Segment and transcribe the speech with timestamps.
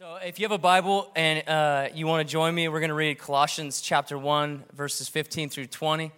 [0.00, 2.88] So, if you have a Bible and uh, you want to join me, we're going
[2.88, 6.10] to read Colossians chapter 1, verses 15 through 20.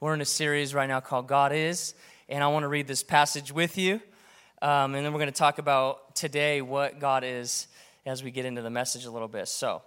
[0.00, 1.92] We're in a series right now called God Is,
[2.30, 4.00] and I want to read this passage with you.
[4.62, 7.66] Um, and then we're going to talk about today what God is
[8.06, 9.48] as we get into the message a little bit.
[9.48, 9.82] So,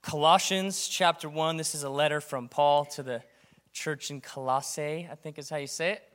[0.00, 3.22] Colossians chapter 1, this is a letter from Paul to the
[3.74, 6.08] church in Colossae, I think is how you say it.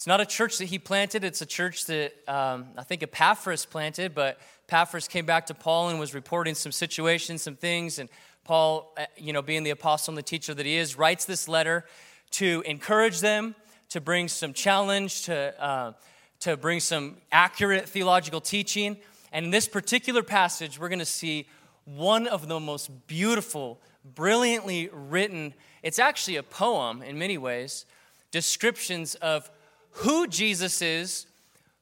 [0.00, 3.66] It's not a church that he planted, it's a church that um, I think Epaphras
[3.66, 8.08] planted, but Epaphras came back to Paul and was reporting some situations, some things, and
[8.44, 11.48] Paul, uh, you know, being the apostle and the teacher that he is, writes this
[11.48, 11.84] letter
[12.30, 13.54] to encourage them,
[13.90, 15.92] to bring some challenge, to, uh,
[16.38, 18.96] to bring some accurate theological teaching.
[19.32, 21.46] And in this particular passage, we're going to see
[21.84, 27.84] one of the most beautiful, brilliantly written, it's actually a poem in many ways,
[28.30, 29.50] descriptions of
[29.90, 31.26] who Jesus is,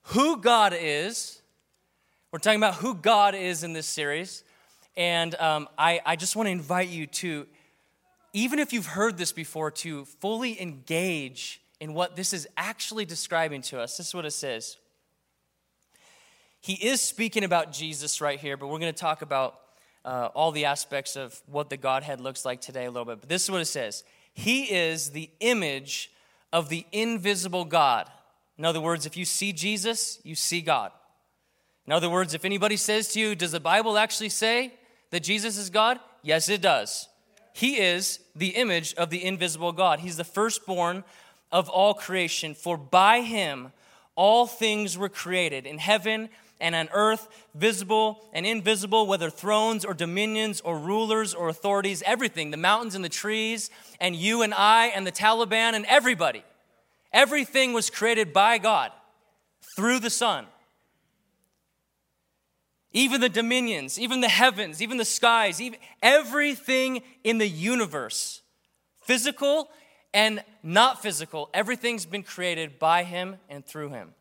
[0.02, 1.40] who God is.
[2.32, 4.44] We're talking about who God is in this series.
[4.96, 7.46] And um, I, I just want to invite you to,
[8.32, 13.62] even if you've heard this before, to fully engage in what this is actually describing
[13.62, 13.96] to us.
[13.96, 14.76] This is what it says.
[16.60, 19.60] He is speaking about Jesus right here, but we're going to talk about
[20.04, 23.20] uh, all the aspects of what the Godhead looks like today a little bit.
[23.20, 26.10] But this is what it says He is the image
[26.52, 28.08] of the invisible God.
[28.56, 30.92] In other words, if you see Jesus, you see God.
[31.86, 34.74] In other words, if anybody says to you, Does the Bible actually say
[35.10, 35.98] that Jesus is God?
[36.22, 37.08] Yes, it does.
[37.52, 40.00] He is the image of the invisible God.
[40.00, 41.04] He's the firstborn
[41.50, 43.72] of all creation, for by him
[44.14, 46.28] all things were created in heaven
[46.60, 52.50] and on earth, visible and invisible, whether thrones or dominions or rulers or authorities, everything,
[52.50, 53.70] the mountains and the trees,
[54.00, 56.42] and you and I and the Taliban and everybody.
[57.12, 58.92] Everything was created by God
[59.76, 60.46] through the Son.
[62.92, 68.40] Even the dominions, even the heavens, even the skies, even everything in the universe,
[69.02, 69.68] physical
[70.14, 74.14] and not physical, everything's been created by Him and through Him.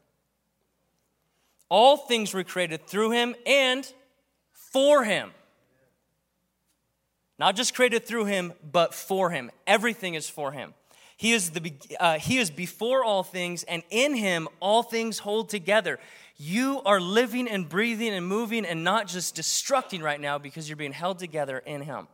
[1.70, 3.92] All things were created through him and
[4.52, 5.32] for him.
[7.40, 9.52] Not just created through him, but for him.
[9.68, 10.74] Everything is for him.
[11.18, 15.50] He is, the, uh, he is before all things, and in him all things hold
[15.50, 16.00] together.
[16.38, 20.76] You are living and breathing and moving and not just destructing right now because you're
[20.76, 22.08] being held together in him.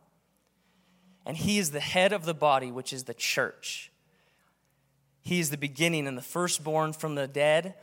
[1.26, 3.90] And he is the head of the body, which is the church.
[5.20, 7.74] He is the beginning and the firstborn from the dead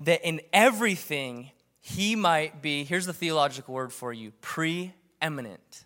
[0.00, 1.50] that in everything
[1.80, 5.84] he might be, here's the theological word for you preeminent.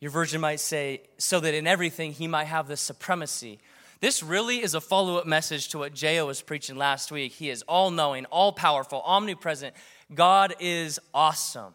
[0.00, 3.58] Your version might say, so that in everything he might have the supremacy.
[4.00, 6.26] This really is a follow up message to what J.O.
[6.26, 7.32] was preaching last week.
[7.32, 9.74] He is all knowing, all powerful, omnipresent.
[10.12, 11.72] God is awesome.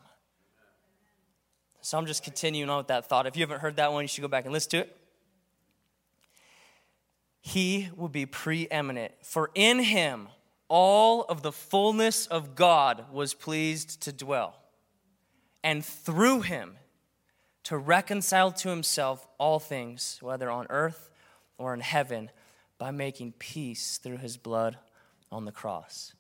[1.82, 3.26] So I'm just continuing on with that thought.
[3.26, 4.96] If you haven't heard that one, you should go back and listen to it.
[7.42, 10.28] He will be preeminent, for in him
[10.70, 14.56] all of the fullness of God was pleased to dwell,
[15.64, 16.78] and through him
[17.64, 21.10] to reconcile to himself all things, whether on earth
[21.58, 22.30] or in heaven,
[22.78, 24.78] by making peace through his blood
[25.32, 26.14] on the cross.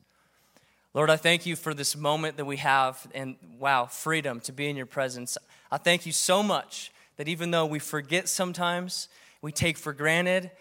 [0.93, 4.67] Lord, I thank you for this moment that we have and wow, freedom to be
[4.67, 5.37] in your presence.
[5.71, 9.07] I thank you so much that even though we forget sometimes,
[9.41, 10.51] we take for granted,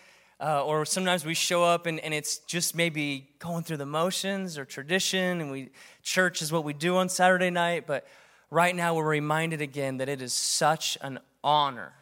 [0.41, 4.57] uh, or sometimes we show up and, and it's just maybe going through the motions
[4.57, 5.71] or tradition, and we
[6.03, 7.87] church is what we do on Saturday night.
[7.87, 8.07] But
[8.51, 11.93] right now, we're reminded again that it is such an honor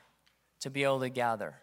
[0.60, 1.54] to be able to gather,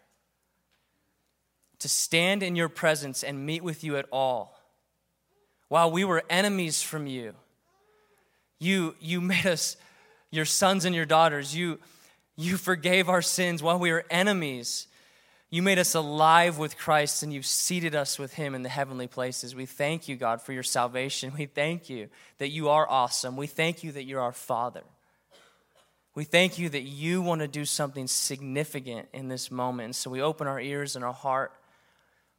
[1.78, 4.58] to stand in your presence and meet with you at all.
[5.68, 7.34] While we were enemies from you,
[8.58, 9.76] you, you made us
[10.30, 11.54] your sons and your daughters.
[11.54, 11.78] You,
[12.36, 14.88] you forgave our sins while we were enemies
[15.54, 19.06] you made us alive with Christ and you've seated us with Him in the heavenly
[19.06, 19.54] places.
[19.54, 21.32] We thank you, God, for your salvation.
[21.38, 23.36] We thank you that you are awesome.
[23.36, 24.82] We thank you that you're our Father.
[26.16, 29.94] We thank you that you want to do something significant in this moment.
[29.94, 31.52] So we open our ears and our heart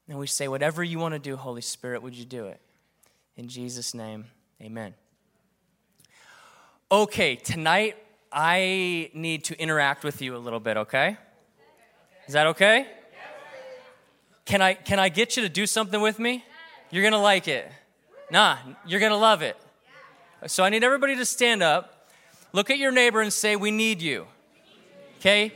[0.09, 2.59] and we say, Whatever you want to do, Holy Spirit, would you do it?
[3.37, 4.25] In Jesus' name,
[4.61, 4.93] amen.
[6.91, 7.95] Okay, tonight
[8.29, 11.15] I need to interact with you a little bit, okay?
[12.27, 12.87] Is that okay?
[14.45, 16.45] Can I, can I get you to do something with me?
[16.91, 17.69] You're gonna like it.
[18.31, 19.57] Nah, you're gonna love it.
[20.47, 22.09] So I need everybody to stand up,
[22.53, 24.27] look at your neighbor, and say, We need you.
[25.19, 25.51] Okay?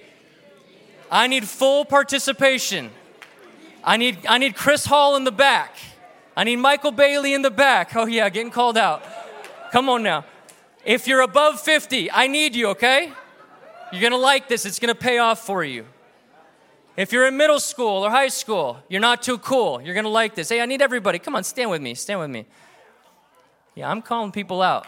[1.12, 2.90] I need full participation.
[3.84, 5.76] I need, I need Chris Hall in the back.
[6.36, 7.96] I need Michael Bailey in the back.
[7.96, 9.04] Oh, yeah, getting called out.
[9.72, 10.26] Come on now.
[10.86, 13.12] If you're above 50, I need you, okay?
[13.92, 15.86] You're gonna like this, it's gonna pay off for you.
[16.98, 19.82] If you're in middle school or high school, you're not too cool.
[19.82, 20.50] You're gonna like this.
[20.50, 21.20] Hey, I need everybody.
[21.20, 21.96] Come on, stand with me.
[21.96, 22.46] Stand with me.
[23.76, 24.86] Yeah, I'm calling people out.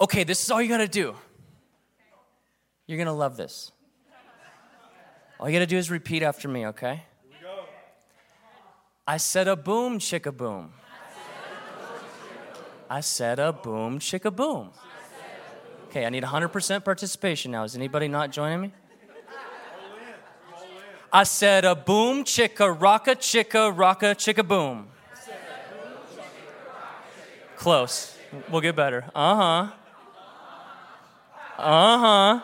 [0.00, 1.14] Okay, this is all you gotta do.
[2.86, 3.72] You're gonna love this.
[5.40, 7.02] All you gotta do is repeat after me, okay?
[9.06, 10.72] I said a boom, chicka boom.
[12.88, 14.70] I said a boom, chicka boom.
[15.88, 17.64] Okay, I need 100% participation now.
[17.64, 18.72] Is anybody not joining me?
[21.16, 24.88] I said a boom chicka rocka chicka rocka chicka boom.
[27.56, 28.18] Close.
[28.50, 29.06] We'll get better.
[29.14, 29.72] Uh huh.
[31.56, 32.40] Uh huh.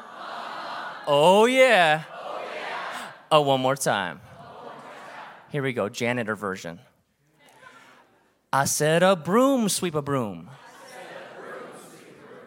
[1.06, 2.04] Oh yeah.
[3.30, 4.22] Oh, one more time.
[5.50, 5.90] Here we go.
[5.90, 6.80] Janitor version.
[8.50, 10.48] I said a broom sweep a broom.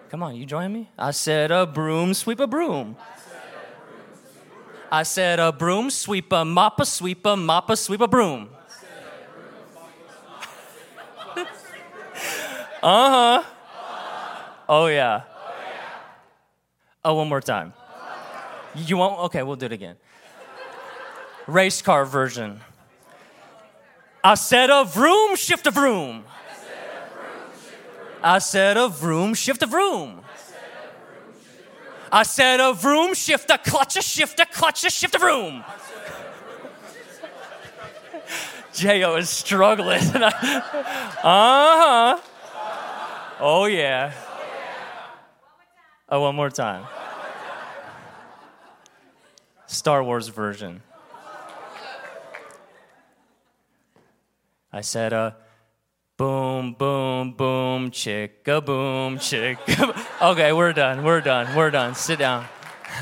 [0.09, 0.89] Come on, you join me?
[0.97, 2.97] I said a broom sweep a broom.
[4.95, 8.47] I said a broom sweeper, mop a sweeper, mop a sweep a broom.
[11.35, 11.43] uh
[12.81, 13.43] huh.
[14.69, 15.23] Oh yeah.
[17.03, 17.73] Oh, one more time.
[18.73, 19.19] You won't?
[19.25, 19.97] Okay, we'll do it again.
[21.45, 22.61] Race car version.
[24.23, 26.23] I said a vroom, shift a vroom.
[28.23, 30.21] I said a vroom, shift a vroom.
[32.15, 35.65] I said a vroom, shift a clutch a shift a clutch a shift a vroom.
[38.73, 39.17] J.O.
[39.17, 39.99] is struggling.
[40.15, 40.31] uh
[41.23, 42.19] huh.
[43.41, 44.13] Oh, yeah.
[46.07, 46.85] Oh, one more time.
[49.67, 50.83] Star Wars version.
[54.71, 55.11] I said.
[55.11, 55.31] Uh,
[56.17, 59.93] Boom, boom, boom, chicka boom, chicka.
[60.31, 61.03] okay, we're done.
[61.03, 61.53] We're done.
[61.53, 61.93] We're done.
[61.93, 62.45] Sit down.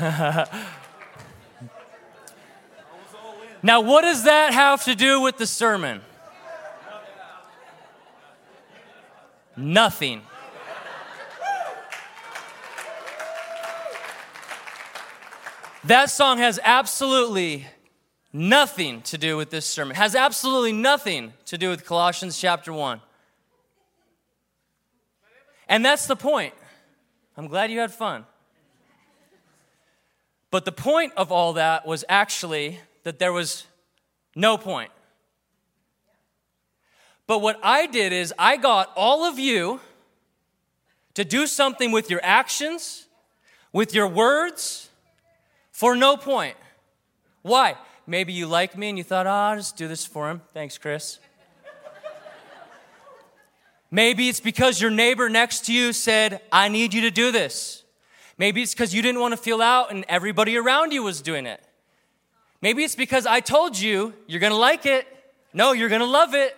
[3.62, 6.00] now, what does that have to do with the sermon?
[9.56, 10.22] Nothing.
[15.84, 17.66] That song has absolutely
[18.34, 23.00] nothing to do with this sermon, has absolutely nothing to do with Colossians chapter 1.
[25.68, 26.52] And that's the point.
[27.36, 28.26] I'm glad you had fun.
[30.50, 33.66] But the point of all that was actually that there was
[34.34, 34.90] no point.
[37.26, 39.80] But what I did is I got all of you
[41.14, 43.06] to do something with your actions,
[43.72, 44.90] with your words,
[45.70, 46.56] for no point.
[47.42, 47.76] Why?
[48.06, 50.42] Maybe you like me and you thought, oh, I'll just do this for him.
[50.52, 51.18] Thanks, Chris.
[53.90, 57.84] Maybe it's because your neighbor next to you said, I need you to do this.
[58.36, 61.46] Maybe it's because you didn't want to feel out and everybody around you was doing
[61.46, 61.64] it.
[62.60, 65.06] Maybe it's because I told you you're going to like it.
[65.52, 66.56] No, you're going to love it.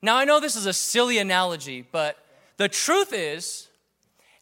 [0.00, 2.16] Now, I know this is a silly analogy, but
[2.56, 3.68] the truth is,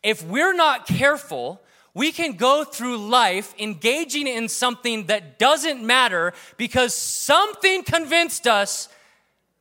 [0.02, 1.62] if we're not careful,
[1.96, 8.90] we can go through life engaging in something that doesn't matter because something convinced us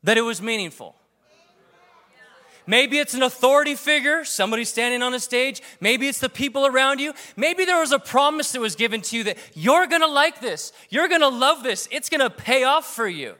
[0.03, 0.97] that it was meaningful.
[2.67, 5.61] Maybe it's an authority figure, somebody standing on a stage.
[5.79, 7.13] Maybe it's the people around you.
[7.37, 10.73] Maybe there was a promise that was given to you that you're gonna like this,
[10.89, 13.35] you're gonna love this, it's gonna pay off for you.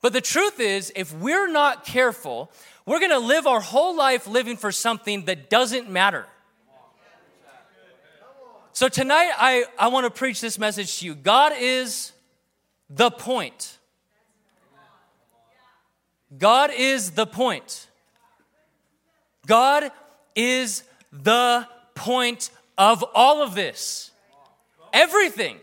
[0.00, 2.50] But the truth is, if we're not careful,
[2.84, 6.26] we're gonna live our whole life living for something that doesn't matter.
[8.76, 11.14] So tonight, I, I want to preach this message to you.
[11.14, 12.12] God is
[12.90, 13.78] the point.
[16.36, 17.86] God is the point.
[19.46, 19.90] God
[20.34, 24.10] is the point of all of this.
[24.92, 25.56] Everything.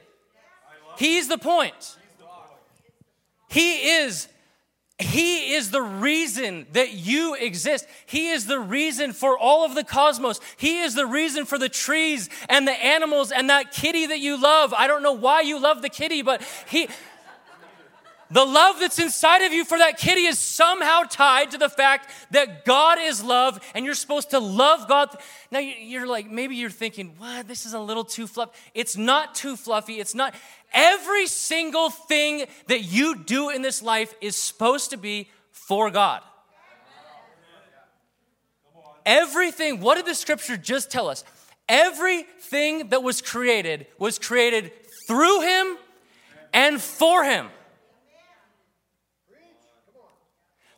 [0.97, 1.97] He's the point.
[3.47, 4.27] He is
[4.99, 7.87] he is the reason that you exist.
[8.05, 10.39] He is the reason for all of the cosmos.
[10.57, 14.39] He is the reason for the trees and the animals and that kitty that you
[14.39, 14.73] love.
[14.73, 16.87] I don't know why you love the kitty, but he
[18.33, 22.09] the love that's inside of you for that kitty is somehow tied to the fact
[22.31, 25.15] that God is love and you're supposed to love God.
[25.51, 28.51] Now you're like, maybe you're thinking, what, this is a little too fluffy.
[28.73, 29.99] It's not too fluffy.
[29.99, 30.33] It's not.
[30.73, 36.21] Every single thing that you do in this life is supposed to be for God.
[39.05, 41.23] Everything, what did the scripture just tell us?
[41.69, 44.71] Everything that was created was created
[45.07, 45.77] through Him
[46.51, 47.49] and for Him.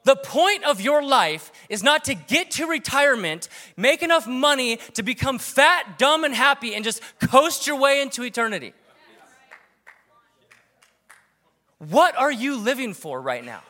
[0.05, 5.01] The point of your life is not to get to retirement, make enough money to
[5.01, 8.73] become fat, dumb, and happy, and just coast your way into eternity.
[11.79, 13.61] What are you living for right now?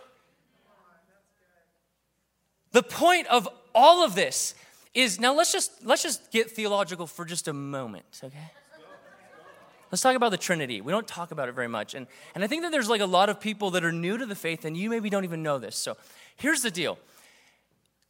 [2.73, 4.55] The point of all of this
[4.93, 8.51] is now let's just let's just get theological for just a moment, okay?
[9.91, 10.81] Let's talk about the Trinity.
[10.81, 11.93] We don't talk about it very much.
[11.93, 14.25] And, and I think that there's like a lot of people that are new to
[14.25, 15.77] the faith and you maybe don't even know this.
[15.77, 15.95] So
[16.35, 16.97] here's the deal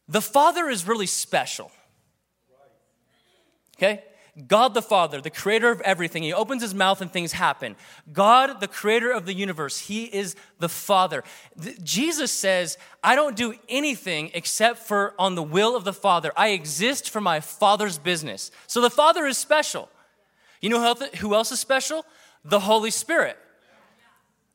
[0.08, 1.70] the Father is really special.
[3.76, 4.02] Okay?
[4.46, 7.74] God the Father, the creator of everything, he opens his mouth and things happen.
[8.12, 11.24] God, the creator of the universe, he is the Father.
[11.82, 16.32] Jesus says, I don't do anything except for on the will of the Father.
[16.36, 18.50] I exist for my Father's business.
[18.66, 19.88] So the Father is special.
[20.60, 22.04] You know who else is special?
[22.44, 23.38] The Holy Spirit.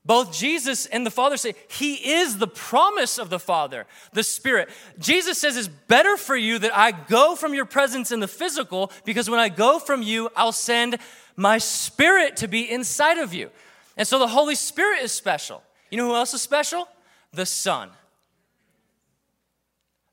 [0.03, 4.69] Both Jesus and the Father say, He is the promise of the Father, the Spirit.
[4.97, 8.91] Jesus says, It's better for you that I go from your presence in the physical,
[9.05, 10.97] because when I go from you, I'll send
[11.35, 13.51] my Spirit to be inside of you.
[13.95, 15.61] And so the Holy Spirit is special.
[15.91, 16.87] You know who else is special?
[17.33, 17.89] The Son.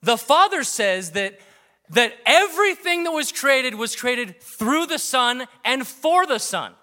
[0.03, 1.41] The Father says that,
[1.91, 6.75] that everything that was created was created through the Son and for the Son.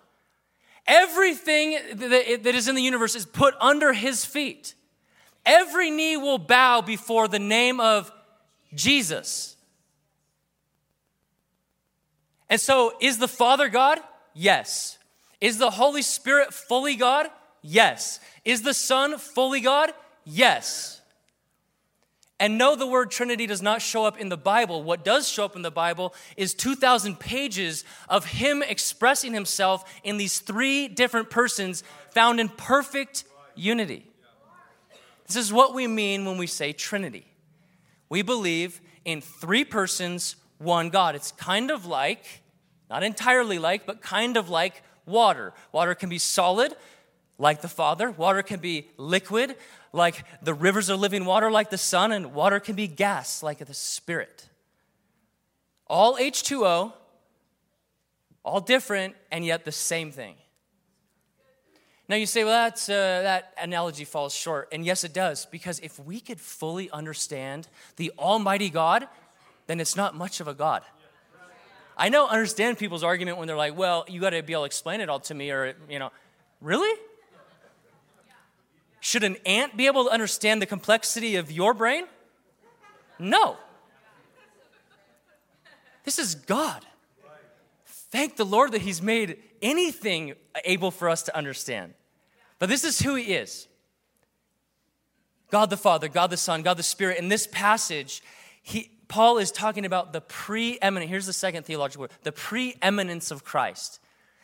[0.87, 4.75] Everything that is in the universe is put under his feet.
[5.45, 8.11] Every knee will bow before the name of
[8.73, 9.55] Jesus.
[12.49, 13.99] And so, is the Father God?
[14.33, 14.97] Yes.
[15.41, 17.27] Is the Holy Spirit fully God?
[17.61, 18.19] Yes.
[18.43, 19.91] Is the Son fully God?
[20.23, 20.94] Yes.
[22.45, 24.83] And no, the word Trinity does not show up in the Bible.
[24.83, 30.17] What does show up in the Bible is 2,000 pages of Him expressing Himself in
[30.17, 33.23] these three different persons found in perfect
[33.55, 34.05] unity.
[35.25, 37.25] This is what we mean when we say Trinity.
[38.09, 41.15] We believe in three persons, one God.
[41.15, 42.43] It's kind of like,
[42.91, 45.51] not entirely like, but kind of like water.
[45.71, 46.75] Water can be solid,
[47.37, 49.55] like the Father, water can be liquid,
[49.91, 53.59] like the rivers of living water, like the Son, and water can be gas, like
[53.59, 54.47] the Spirit.
[55.87, 56.93] All H2O,
[58.43, 60.35] all different, and yet the same thing.
[62.07, 64.69] Now you say, well, that's, uh, that analogy falls short.
[64.71, 69.07] And yes, it does, because if we could fully understand the Almighty God,
[69.67, 70.83] then it's not much of a God.
[71.97, 74.67] I know, understand people's argument when they're like, well, you got to be able to
[74.67, 76.11] explain it all to me, or, you know,
[76.61, 76.99] really?
[79.05, 82.05] Should an ant be able to understand the complexity of your brain?
[83.19, 83.55] No.
[86.05, 86.83] This is God.
[87.85, 90.33] Thank the Lord that He's made anything
[90.63, 91.93] able for us to understand.
[92.57, 93.67] But this is who He is
[95.51, 97.19] God the Father, God the Son, God the Spirit.
[97.19, 98.23] In this passage,
[98.63, 103.43] he, Paul is talking about the preeminent, here's the second theological word, the preeminence of
[103.43, 103.99] Christ.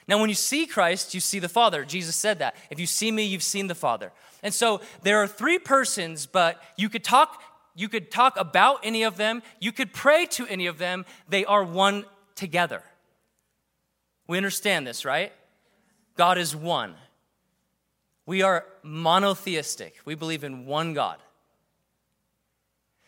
[0.07, 1.85] Now, when you see Christ, you see the Father.
[1.85, 2.55] Jesus said that.
[2.69, 4.11] If you see me, you've seen the Father.
[4.43, 7.41] And so there are three persons, but you could talk
[7.75, 11.45] you could talk about any of them, you could pray to any of them, they
[11.45, 12.05] are one
[12.35, 12.83] together.
[14.27, 15.31] We understand this, right?
[16.17, 16.95] God is one.
[18.25, 19.95] We are monotheistic.
[20.05, 21.17] We believe in one God.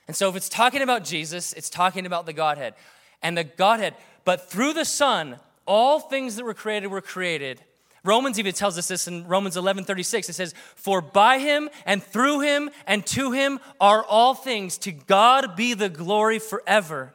[0.08, 2.74] And so if it's talking about Jesus, it's talking about the Godhead.
[3.22, 3.96] And the Godhead,
[4.26, 7.62] but through the Son, all things that were created were created
[8.06, 10.30] Romans even tells us this in Romans 11 36.
[10.30, 14.78] It says, For by him and through him and to him are all things.
[14.80, 17.14] To God be the glory forever.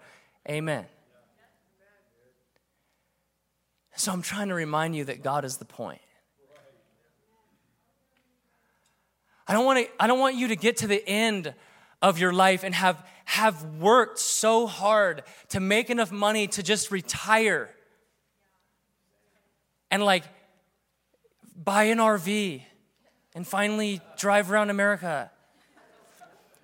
[0.48, 0.86] Amen.
[3.96, 6.00] So I'm trying to remind you that God is the point.
[9.46, 11.52] I don't want to, I don't want you to get to the end
[12.00, 16.90] of your life and have, have worked so hard to make enough money to just
[16.90, 17.70] retire
[19.90, 20.24] and like
[21.56, 22.62] buy an RV
[23.34, 25.30] and finally drive around America.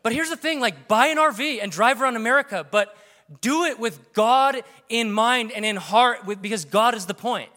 [0.03, 2.97] But here's the thing like, buy an RV and drive around America, but
[3.41, 7.51] do it with God in mind and in heart with, because God is the point.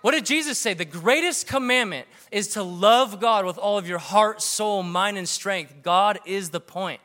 [0.00, 0.72] What did Jesus say?
[0.72, 5.28] The greatest commandment is to love God with all of your heart, soul, mind, and
[5.28, 5.74] strength.
[5.82, 7.00] God is the point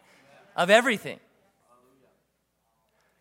[0.56, 1.20] of everything.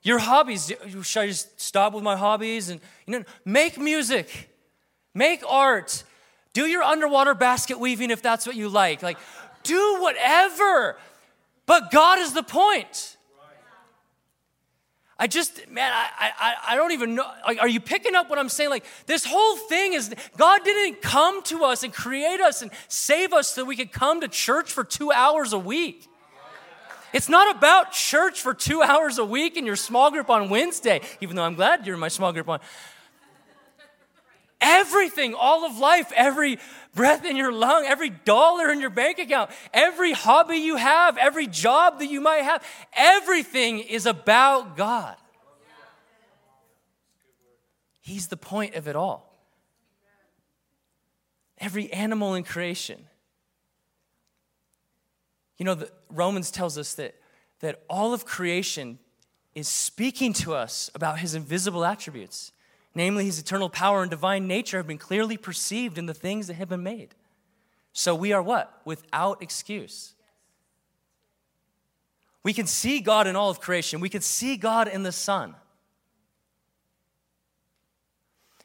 [0.02, 4.50] Your hobbies, should I just stop with my hobbies and you know, make music?
[5.14, 6.04] Make art.
[6.52, 9.02] Do your underwater basket weaving if that's what you like.
[9.02, 9.18] Like,
[9.62, 10.96] do whatever.
[11.66, 13.16] But God is the point.
[15.18, 17.30] I just, man, I, I, I don't even know.
[17.46, 18.70] Like, are you picking up what I'm saying?
[18.70, 23.34] Like, this whole thing is God didn't come to us and create us and save
[23.34, 26.08] us so we could come to church for two hours a week.
[27.12, 31.00] It's not about church for two hours a week in your small group on Wednesday,
[31.20, 32.60] even though I'm glad you're in my small group on.
[34.60, 36.58] Everything, all of life, every
[36.94, 41.46] breath in your lung, every dollar in your bank account, every hobby you have, every
[41.46, 42.62] job that you might have,
[42.92, 45.16] everything is about God.
[48.00, 49.32] He's the point of it all.
[51.58, 53.06] Every animal in creation.
[55.60, 57.14] You know, the, Romans tells us that,
[57.60, 58.98] that all of creation
[59.54, 62.50] is speaking to us about his invisible attributes
[62.94, 66.54] namely his eternal power and divine nature, have been clearly perceived in the things that
[66.54, 67.14] have been made.
[67.92, 68.80] So we are what?
[68.84, 70.14] Without excuse.
[72.42, 75.54] We can see God in all of creation, we can see God in the sun.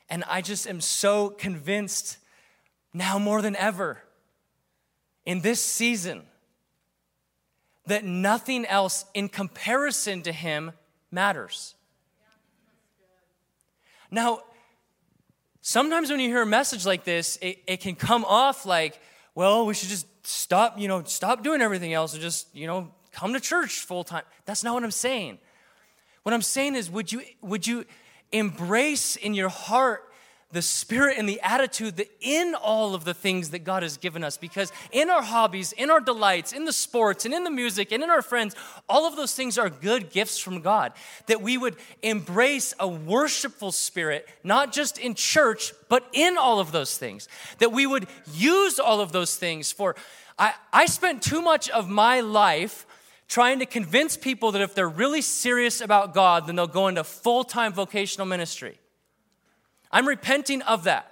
[0.08, 2.20] And I just am so convinced
[2.94, 4.04] now more than ever
[5.26, 6.22] in this season
[7.88, 10.72] that nothing else in comparison to Him
[11.12, 11.76] matters.
[14.12, 14.42] Now,
[15.62, 19.00] sometimes when you hear a message like this, it, it can come off like,
[19.34, 22.92] well, we should just stop, you know, stop doing everything else and just, you know,
[23.12, 24.24] come to church full time.
[24.46, 25.40] That's not what I'm saying.
[26.24, 27.86] What I'm saying is, would you, would you
[28.32, 30.04] embrace in your heart
[30.56, 34.24] the spirit and the attitude that in all of the things that God has given
[34.24, 37.92] us, because in our hobbies, in our delights, in the sports, and in the music,
[37.92, 38.56] and in our friends,
[38.88, 40.94] all of those things are good gifts from God.
[41.28, 46.72] That we would embrace a worshipful spirit, not just in church, but in all of
[46.72, 47.28] those things.
[47.60, 49.98] That we would use all of those things for.
[50.40, 52.86] I, I spent too much of my life
[53.28, 57.04] trying to convince people that if they're really serious about God, then they'll go into
[57.04, 58.80] full time vocational ministry.
[59.96, 61.10] I'm repenting of that.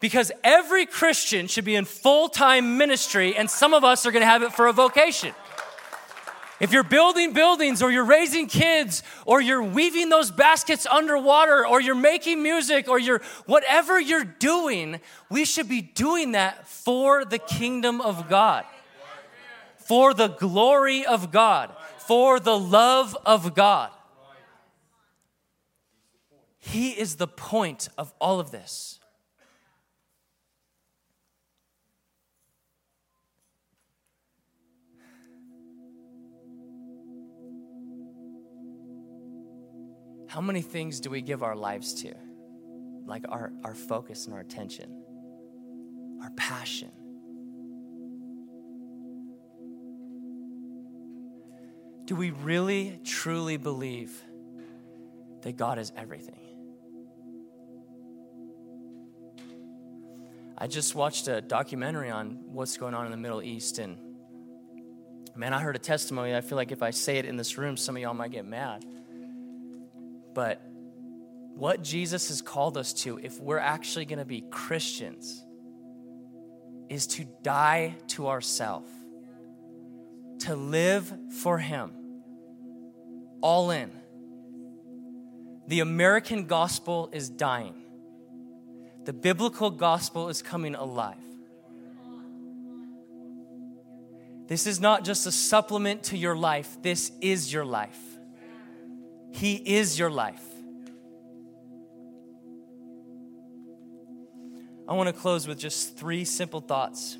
[0.00, 4.24] Because every Christian should be in full time ministry, and some of us are gonna
[4.24, 5.34] have it for a vocation.
[6.58, 11.82] If you're building buildings, or you're raising kids, or you're weaving those baskets underwater, or
[11.82, 17.38] you're making music, or you're whatever you're doing, we should be doing that for the
[17.38, 18.64] kingdom of God,
[19.76, 23.90] for the glory of God, for the love of God.
[26.58, 28.98] He is the point of all of this.
[40.28, 42.14] How many things do we give our lives to?
[43.06, 45.02] Like our, our focus and our attention,
[46.22, 46.90] our passion.
[52.04, 54.22] Do we really, truly believe
[55.42, 56.47] that God is everything?
[60.60, 63.96] I just watched a documentary on what's going on in the Middle East, and
[65.36, 66.34] man, I heard a testimony.
[66.34, 68.44] I feel like if I say it in this room, some of y'all might get
[68.44, 68.84] mad.
[70.34, 70.60] But
[71.54, 75.44] what Jesus has called us to, if we're actually going to be Christians,
[76.88, 78.90] is to die to ourselves,
[80.40, 81.92] to live for Him,
[83.40, 83.92] all in.
[85.68, 87.84] The American gospel is dying
[89.08, 91.16] the biblical gospel is coming alive.
[94.48, 97.98] This is not just a supplement to your life, this is your life.
[99.32, 100.44] He is your life.
[104.86, 107.16] I want to close with just three simple thoughts.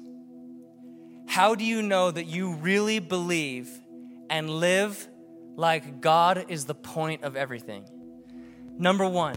[1.27, 3.70] How do you know that you really believe
[4.29, 5.09] and live
[5.57, 7.87] like God is the point of everything?
[8.77, 9.37] Number one,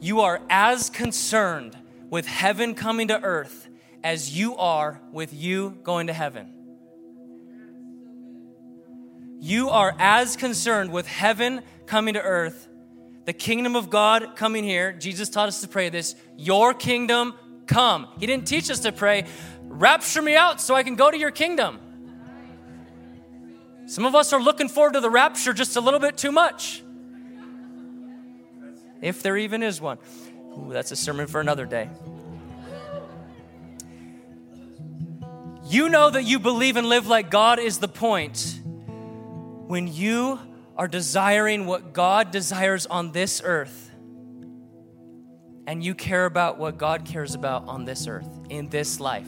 [0.00, 1.76] you are as concerned
[2.10, 3.68] with heaven coming to earth
[4.04, 6.52] as you are with you going to heaven.
[9.40, 12.68] You are as concerned with heaven coming to earth,
[13.24, 14.92] the kingdom of God coming here.
[14.92, 17.34] Jesus taught us to pray this Your kingdom
[17.66, 18.08] come.
[18.18, 19.24] He didn't teach us to pray,
[19.64, 21.80] Rapture me out so I can go to your kingdom.
[23.86, 26.82] Some of us are looking forward to the rapture just a little bit too much
[29.00, 29.98] if there even is one.
[30.52, 31.88] Ooh, that's a sermon for another day.
[35.68, 38.60] You know that you believe and live like God is the point
[39.66, 40.38] when you
[40.76, 43.90] are desiring what God desires on this earth
[45.66, 49.26] and you care about what God cares about on this earth, in this life.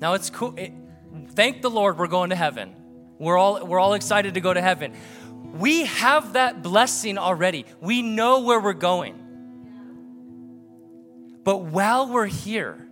[0.00, 0.54] Now it's cool.
[0.56, 0.72] It,
[1.30, 2.74] thank the Lord we're going to heaven.
[3.18, 4.94] We're all, we're all excited to go to heaven.
[5.58, 7.64] We have that blessing already.
[7.80, 9.14] We know where we're going.
[11.44, 12.86] But while we're here,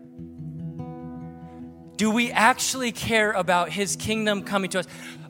[1.96, 4.86] Do we actually care about his kingdom coming to us?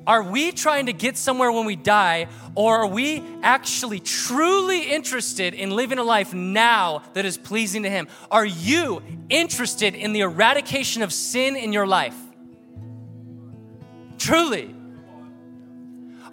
[0.06, 5.54] Are we trying to get somewhere when we die, or are we actually truly interested
[5.54, 8.06] in living a life now that is pleasing to Him?
[8.30, 12.16] Are you interested in the eradication of sin in your life?
[14.18, 14.74] Truly.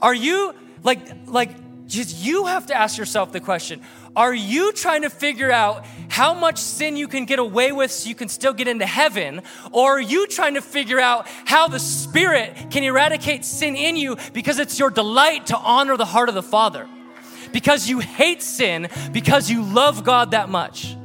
[0.01, 1.51] Are you like like
[1.87, 3.81] just you have to ask yourself the question
[4.15, 8.09] are you trying to figure out how much sin you can get away with so
[8.09, 9.41] you can still get into heaven?
[9.71, 14.17] Or are you trying to figure out how the Spirit can eradicate sin in you
[14.33, 16.89] because it's your delight to honor the heart of the Father?
[17.53, 20.97] Because you hate sin, because you love God that much.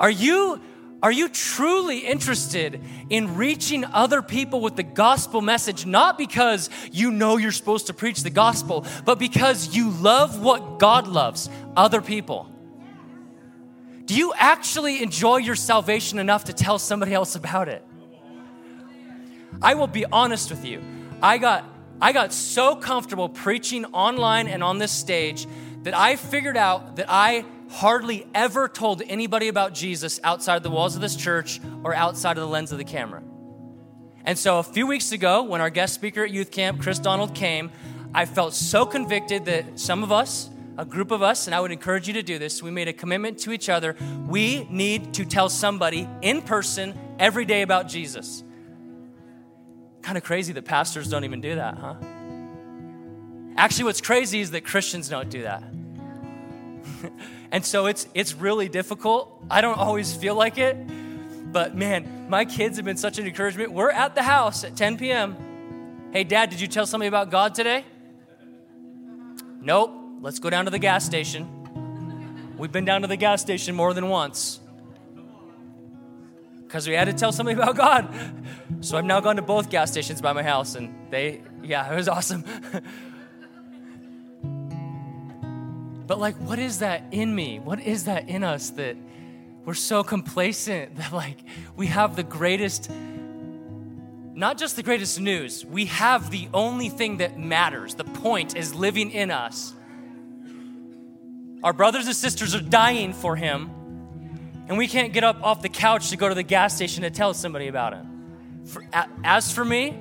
[0.00, 0.60] Are you
[1.02, 7.10] are you truly interested in reaching other people with the gospel message, not because you
[7.10, 12.00] know you're supposed to preach the gospel, but because you love what God loves other
[12.00, 12.48] people?
[14.04, 17.84] Do you actually enjoy your salvation enough to tell somebody else about it?
[19.60, 20.82] I will be honest with you.
[21.20, 21.64] I got
[22.00, 25.46] I got so comfortable preaching online and on this stage
[25.82, 30.94] that I figured out that I hardly ever told anybody about Jesus outside the walls
[30.94, 33.22] of this church or outside of the lens of the camera.
[34.24, 37.34] And so a few weeks ago, when our guest speaker at youth camp, Chris Donald,
[37.34, 37.70] came,
[38.14, 41.72] I felt so convicted that some of us, a group of us, and I would
[41.72, 43.96] encourage you to do this, we made a commitment to each other.
[44.28, 48.44] We need to tell somebody in person every day about Jesus.
[50.02, 51.94] Kind of crazy that pastors don't even do that, huh?
[53.56, 55.64] Actually, what's crazy is that Christians don't do that.
[57.52, 59.44] And so it's it's really difficult.
[59.50, 60.76] I don't always feel like it.
[61.52, 63.72] But man, my kids have been such an encouragement.
[63.72, 66.10] We're at the house at 10 p.m.
[66.12, 67.84] Hey, dad, did you tell somebody about God today?
[69.60, 69.92] Nope.
[70.22, 72.54] Let's go down to the gas station.
[72.56, 74.60] We've been down to the gas station more than once
[76.72, 78.08] because we had to tell somebody about God.
[78.80, 81.94] So I've now gone to both gas stations by my house, and they, yeah, it
[81.94, 82.44] was awesome.
[86.12, 87.58] But, like, what is that in me?
[87.58, 88.98] What is that in us that
[89.64, 91.38] we're so complacent that, like,
[91.74, 92.90] we have the greatest,
[94.34, 97.94] not just the greatest news, we have the only thing that matters.
[97.94, 99.72] The point is living in us.
[101.64, 103.70] Our brothers and sisters are dying for him,
[104.68, 107.10] and we can't get up off the couch to go to the gas station to
[107.10, 108.66] tell somebody about him.
[108.66, 108.84] For,
[109.24, 109.98] as for me,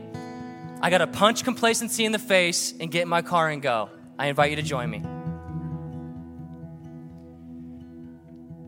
[0.82, 3.90] I got to punch complacency in the face and get in my car and go.
[4.20, 5.21] I invite you to join me.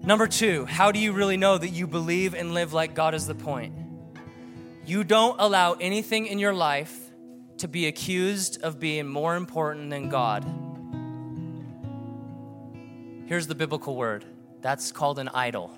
[0.05, 3.25] Number two, how do you really know that you believe and live like God is
[3.25, 3.73] the point?
[4.85, 6.93] You don't allow anything in your life
[7.59, 10.43] to be accused of being more important than God.
[13.27, 14.25] Here's the biblical word
[14.61, 15.71] that's called an idol.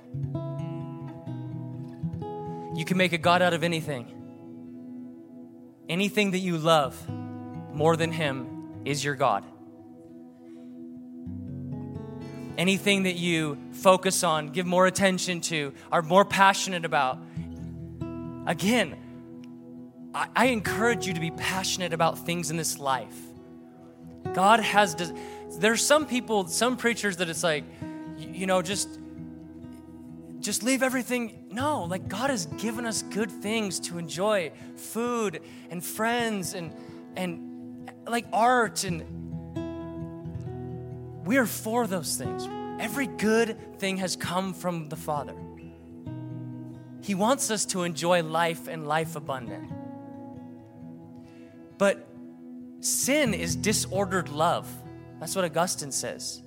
[2.75, 4.11] You can make a God out of anything.
[5.87, 6.97] Anything that you love
[7.71, 9.45] more than Him is your God
[12.57, 17.19] anything that you focus on, give more attention to, are more passionate about.
[18.47, 18.95] Again,
[20.13, 23.15] I, I encourage you to be passionate about things in this life.
[24.33, 25.13] God has,
[25.59, 27.63] there's some people, some preachers that it's like,
[28.17, 28.89] you know, just
[30.45, 31.47] just leave everything.
[31.49, 35.41] No, like God has given us good things to enjoy, food
[35.71, 36.71] and friends and
[37.15, 39.24] and like art and
[41.25, 42.47] we are for those things.
[42.79, 45.35] Every good thing has come from the Father.
[47.01, 49.71] He wants us to enjoy life and life abundant.
[51.77, 52.07] But
[52.79, 54.67] sin is disordered love.
[55.19, 56.41] That's what Augustine says.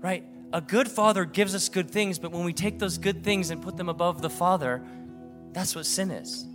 [0.00, 0.24] Right?
[0.52, 3.62] A good father gives us good things, but when we take those good things and
[3.62, 4.82] put them above the Father,
[5.52, 6.46] that's what sin is.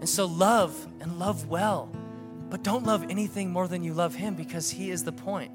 [0.00, 1.90] And so love and love well
[2.48, 5.50] but don't love anything more than you love Him because He is the point.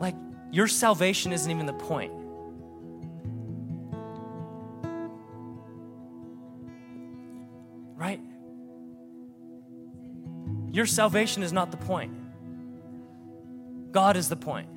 [0.00, 0.16] Like,
[0.50, 2.12] your salvation isn't even the point.
[7.96, 8.20] Right?
[10.72, 12.12] Your salvation is not the point.
[13.92, 14.68] God is the point.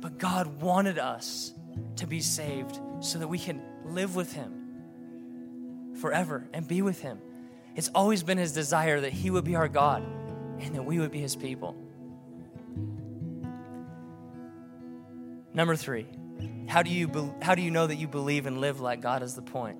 [0.00, 1.52] But God wanted us
[1.96, 7.18] to be saved so that we can live with Him forever and be with Him.
[7.76, 10.02] It's always been His desire that He would be our God
[10.60, 11.76] and that we would be His people.
[15.52, 16.06] Number three,
[16.68, 19.22] how do you, be, how do you know that you believe and live like God
[19.22, 19.78] is the point?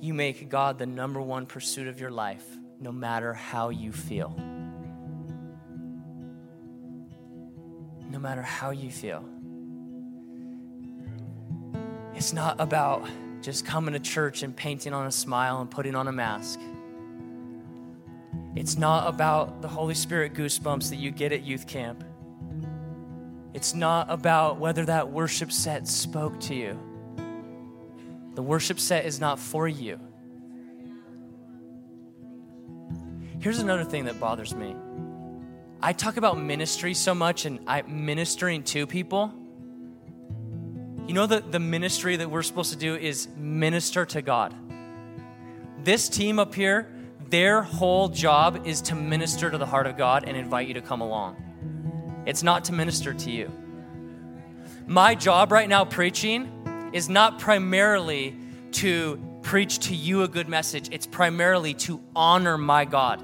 [0.00, 2.44] You make God the number one pursuit of your life,
[2.80, 4.34] no matter how you feel.
[8.10, 9.24] no matter how you feel.
[12.20, 13.08] It's not about
[13.40, 16.60] just coming to church and painting on a smile and putting on a mask.
[18.54, 22.04] It's not about the Holy Spirit goosebumps that you get at youth camp.
[23.54, 26.78] It's not about whether that worship set spoke to you.
[28.34, 29.98] The worship set is not for you.
[33.40, 34.76] Here's another thing that bothers me.
[35.80, 39.39] I talk about ministry so much and I ministering to people.
[41.10, 44.54] You know that the ministry that we're supposed to do is minister to God.
[45.82, 46.86] This team up here,
[47.30, 50.80] their whole job is to minister to the heart of God and invite you to
[50.80, 52.22] come along.
[52.26, 53.50] It's not to minister to you.
[54.86, 58.36] My job right now preaching is not primarily
[58.74, 60.90] to preach to you a good message.
[60.92, 63.20] It's primarily to honor my God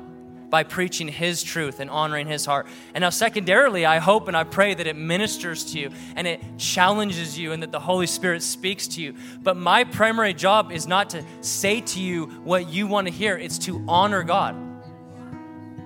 [0.56, 2.66] by preaching His truth and honoring His heart.
[2.94, 6.40] And now, secondarily, I hope and I pray that it ministers to you and it
[6.56, 9.16] challenges you and that the Holy Spirit speaks to you.
[9.42, 13.36] But my primary job is not to say to you what you want to hear,
[13.36, 14.56] it's to honor God.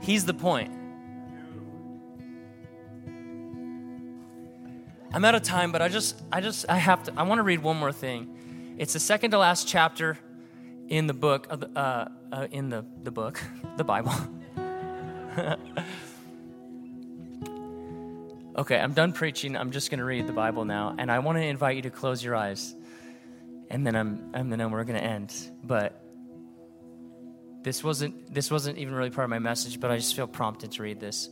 [0.03, 0.71] He's the point.
[5.13, 7.43] I'm out of time, but I just, I just, I have to, I want to
[7.43, 8.77] read one more thing.
[8.79, 10.17] It's the second to last chapter
[10.87, 13.43] in the book, of the, uh, uh, in the, the book,
[13.77, 14.15] the Bible.
[18.57, 19.57] okay, I'm done preaching.
[19.57, 21.91] I'm just going to read the Bible now, and I want to invite you to
[21.91, 22.75] close your eyes,
[23.69, 25.33] and then I'm, and then we're going to end.
[25.63, 26.03] But
[27.63, 30.73] this wasn't this wasn't even really part of my message, but I just feel prompted
[30.73, 31.29] to read this.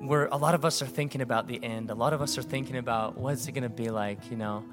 [0.00, 1.90] Where a lot of us are thinking about the end.
[1.90, 4.64] A lot of us are thinking about what's it going to be like, you know.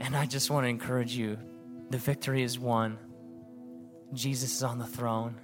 [0.00, 1.38] And I just want to encourage you
[1.90, 2.98] the victory is won.
[4.16, 5.36] Jesus is on the throne.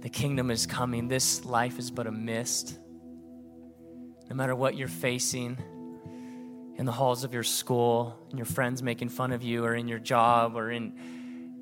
[0.00, 1.08] The kingdom is coming.
[1.08, 2.78] This life is but a mist.
[4.30, 5.58] No matter what you're facing
[6.76, 9.88] in the halls of your school, and your friends making fun of you, or in
[9.88, 10.92] your job, or in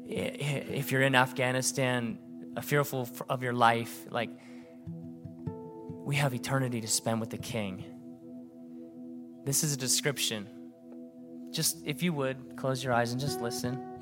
[0.09, 2.19] if you're in Afghanistan,
[2.63, 4.31] fearful of your life, like
[6.05, 7.85] we have eternity to spend with the King.
[9.45, 10.49] This is a description.
[11.51, 13.96] Just if you would, close your eyes and just listen.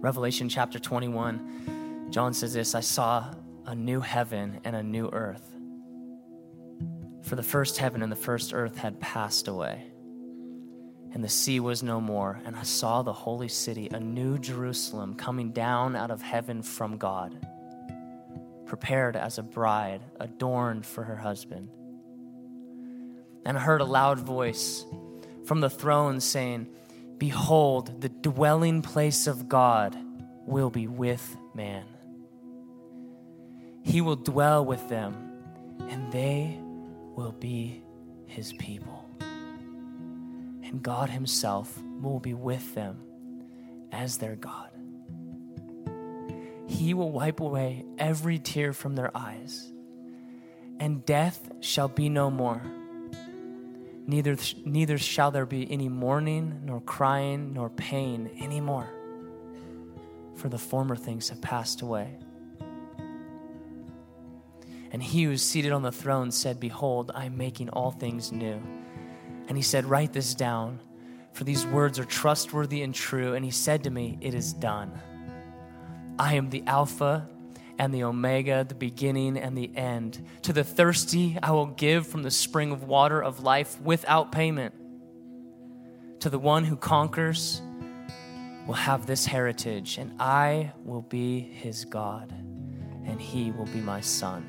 [0.00, 3.34] Revelation chapter 21, John says this I saw
[3.66, 5.54] a new heaven and a new earth.
[7.20, 9.84] For the first heaven and the first earth had passed away,
[11.12, 12.40] and the sea was no more.
[12.46, 16.96] And I saw the holy city, a new Jerusalem, coming down out of heaven from
[16.96, 17.46] God,
[18.64, 21.68] prepared as a bride, adorned for her husband.
[23.44, 24.82] And I heard a loud voice
[25.44, 26.68] from the throne saying,
[27.20, 29.94] Behold, the dwelling place of God
[30.46, 31.84] will be with man.
[33.82, 35.14] He will dwell with them,
[35.90, 36.58] and they
[37.14, 37.82] will be
[38.24, 39.06] his people.
[39.20, 42.96] And God Himself will be with them
[43.92, 44.70] as their God.
[46.68, 49.70] He will wipe away every tear from their eyes,
[50.78, 52.62] and death shall be no more
[54.10, 58.90] neither, neither shall there be any mourning, nor crying, nor pain anymore,
[60.34, 62.18] for the former things have passed away.
[64.92, 68.32] And he who is seated on the throne said, Behold, I am making all things
[68.32, 68.60] new.
[69.46, 70.80] And he said, Write this down,
[71.32, 73.34] for these words are trustworthy and true.
[73.34, 74.92] And he said to me, It is done.
[76.18, 77.28] I am the Alpha
[77.80, 80.22] and the Omega, the beginning and the end.
[80.42, 84.74] To the thirsty, I will give from the spring of water of life without payment.
[86.20, 87.62] To the one who conquers,
[88.66, 92.30] will have this heritage, and I will be his God,
[93.06, 94.46] and he will be my son.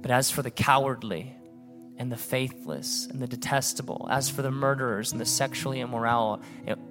[0.00, 1.34] But as for the cowardly,
[1.96, 6.40] and the faithless and the detestable, as for the murderers and the sexually immoral,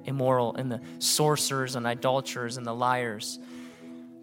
[0.04, 3.40] immoral and the sorcerers and idolaters and the liars,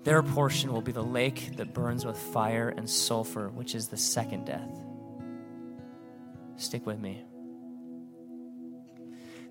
[0.02, 3.98] their portion will be the lake that burns with fire and sulfur, which is the
[3.98, 4.80] second death.
[6.56, 7.22] Stick with me.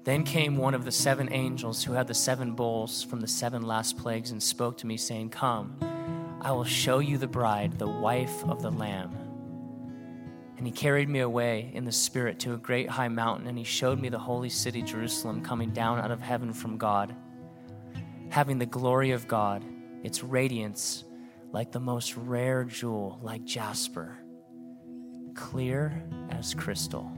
[0.05, 3.61] Then came one of the seven angels who had the seven bowls from the seven
[3.61, 5.77] last plagues and spoke to me, saying, Come,
[6.41, 9.15] I will show you the bride, the wife of the Lamb.
[10.57, 13.63] And he carried me away in the Spirit to a great high mountain, and he
[13.63, 17.15] showed me the holy city, Jerusalem, coming down out of heaven from God,
[18.29, 19.63] having the glory of God
[20.03, 21.03] its radiance
[21.51, 24.17] like the most rare jewel, like jasper,
[25.33, 27.11] clear as crystal.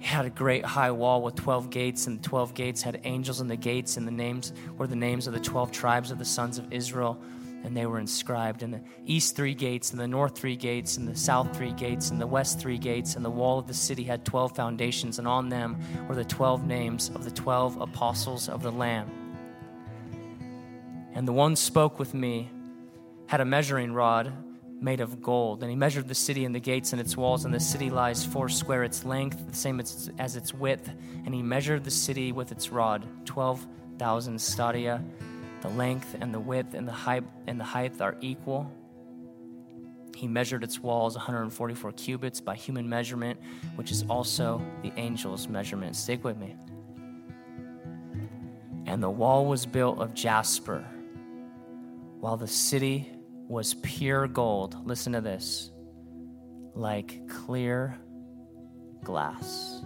[0.00, 3.40] It had a great high wall with 12 gates, and the 12 gates had angels
[3.40, 6.24] in the gates, and the names were the names of the 12 tribes of the
[6.24, 7.20] sons of Israel.
[7.64, 11.08] and they were inscribed in the east three gates and the north three gates and
[11.08, 14.04] the south three gates and the west three gates and the wall of the city
[14.04, 18.62] had 12 foundations and on them were the 12 names of the 12 apostles of
[18.62, 19.23] the lamb
[21.14, 22.50] and the one spoke with me
[23.26, 24.32] had a measuring rod
[24.80, 27.54] made of gold and he measured the city and the gates and its walls and
[27.54, 30.90] the city lies four square its length the same as, as its width
[31.24, 35.02] and he measured the city with its rod 12000 stadia
[35.64, 38.70] the length and the width and the height and the height are equal.
[40.14, 43.40] He measured its walls 144 cubits by human measurement,
[43.74, 45.96] which is also the angel's measurement.
[45.96, 46.54] Stick with me.
[48.84, 50.84] And the wall was built of jasper,
[52.24, 53.06] while the city
[53.48, 54.74] was pure gold.
[54.86, 55.70] Listen to this
[56.74, 57.98] like clear
[59.02, 59.84] glass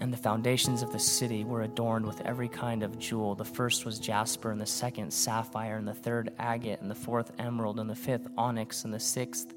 [0.00, 3.34] and the foundations of the city were adorned with every kind of jewel.
[3.34, 7.32] The first was jasper, and the second sapphire, and the third agate, and the fourth
[7.38, 9.54] emerald, and the fifth onyx, and the sixth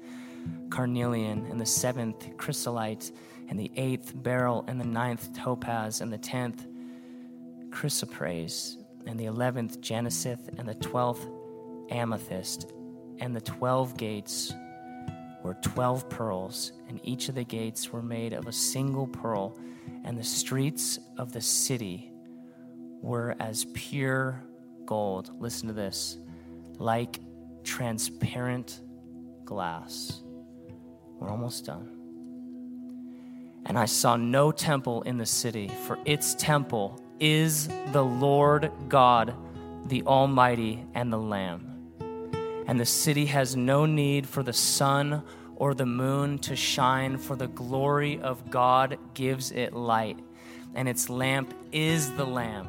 [0.70, 3.12] carnelian, and the seventh chrysolite,
[3.50, 6.66] and the eighth beryl, and the ninth topaz, and the tenth
[7.68, 11.26] chrysoprase, and the eleventh jacinth, and the twelfth
[11.90, 12.72] amethyst,
[13.18, 14.52] and the twelve gates
[15.42, 19.58] were twelve pearls, and each of the gates were made of a single pearl
[20.04, 22.12] and the streets of the city
[23.02, 24.42] were as pure
[24.86, 25.30] gold.
[25.40, 26.18] Listen to this
[26.78, 27.20] like
[27.64, 28.80] transparent
[29.44, 30.22] glass.
[31.18, 31.96] We're almost done.
[33.66, 39.34] And I saw no temple in the city, for its temple is the Lord God,
[39.86, 41.92] the Almighty, and the Lamb.
[42.66, 45.22] And the city has no need for the sun
[45.56, 50.18] or the moon to shine, for the glory of God gives it light,
[50.74, 52.66] and its lamp is the Lamb,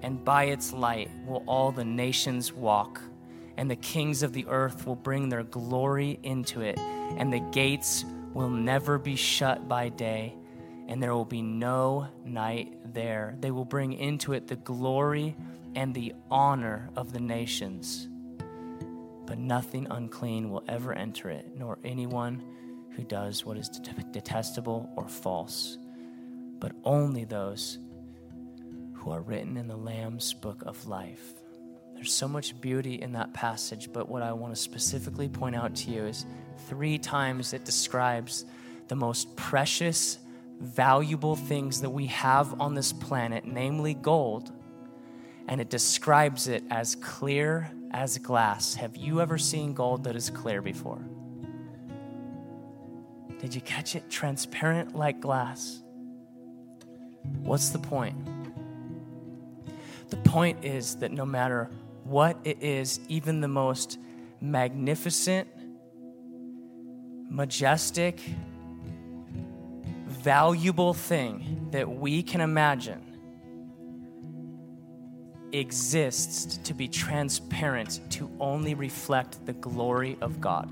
[0.00, 2.98] and by its light will all the nations walk,
[3.58, 8.06] and the kings of the earth will bring their glory into it, and the gates
[8.32, 10.34] will never be shut by day,
[10.90, 13.36] and there will be no night there.
[13.40, 15.34] They will bring into it the glory
[15.74, 18.10] and the honor of the nations
[19.30, 22.42] but nothing unclean will ever enter it, nor anyone
[22.96, 25.78] who does what is detestable or false,
[26.58, 27.78] but only those
[28.92, 31.34] who are written in the Lamb's book of life.
[31.94, 35.76] There's so much beauty in that passage, but what I want to specifically point out
[35.76, 36.26] to you is
[36.66, 38.44] three times it describes
[38.88, 40.18] the most precious,
[40.60, 44.52] valuable things that we have on this planet, namely gold,
[45.48, 48.74] and it describes it as clear as glass.
[48.74, 51.02] Have you ever seen gold that is clear before?
[53.40, 54.10] Did you catch it?
[54.10, 55.82] Transparent like glass.
[57.40, 58.16] What's the point?
[60.10, 61.70] The point is that no matter
[62.04, 63.98] what it is, even the most
[64.40, 65.48] magnificent,
[67.30, 68.20] majestic,
[70.22, 73.10] valuable thing that we can imagine
[75.52, 80.70] exists to be transparent, to only reflect the glory of God.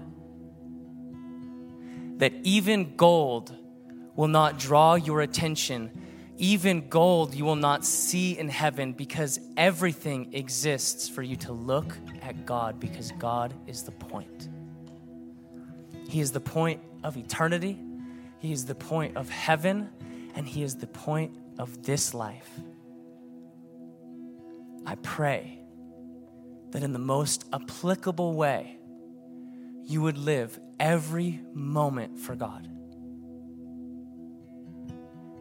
[2.18, 3.54] That even gold
[4.16, 5.90] will not draw your attention,
[6.36, 11.96] even gold you will not see in heaven because everything exists for you to look
[12.22, 14.48] at God because God is the point.
[16.08, 17.78] He is the point of eternity,
[18.38, 19.90] He is the point of heaven,
[20.34, 22.48] and He is the point of this life.
[24.86, 25.58] I pray
[26.70, 28.78] that in the most applicable way,
[29.84, 32.68] you would live every moment for God.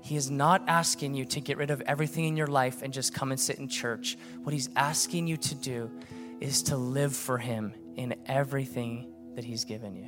[0.01, 3.13] He is not asking you to get rid of everything in your life and just
[3.13, 4.17] come and sit in church.
[4.41, 5.91] What He's asking you to do
[6.39, 10.07] is to live for Him in everything that He's given you.